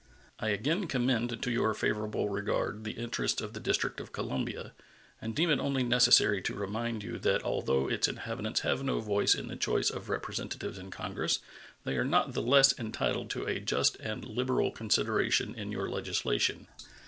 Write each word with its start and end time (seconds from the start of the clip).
I 0.39 0.49
again 0.49 0.87
commend 0.87 1.39
to 1.43 1.51
your 1.51 1.75
favorable 1.75 2.27
regard 2.27 2.85
the 2.85 2.93
interests 2.93 3.39
of 3.39 3.53
the 3.53 3.59
District 3.59 3.99
of 3.99 4.11
Columbia, 4.13 4.73
and 5.21 5.35
deem 5.35 5.51
it 5.51 5.59
only 5.59 5.83
necessary 5.83 6.41
to 6.41 6.55
remind 6.55 7.03
you 7.03 7.19
that 7.19 7.43
although 7.43 7.87
its 7.87 8.07
inhabitants 8.07 8.61
have 8.61 8.81
no 8.83 8.99
voice 8.99 9.35
in 9.35 9.47
the 9.47 9.55
choice 9.55 9.91
of 9.91 10.09
Representatives 10.09 10.79
in 10.79 10.89
Congress, 10.89 11.37
they 11.83 11.97
are 11.97 12.03
not 12.03 12.33
the 12.33 12.41
less 12.41 12.73
entitled 12.79 13.29
to 13.29 13.43
a 13.47 13.59
just 13.59 13.95
and 13.97 14.25
liberal 14.25 14.71
consideration 14.71 15.53
in 15.53 15.71
your 15.71 15.87
legislation. 15.87 16.65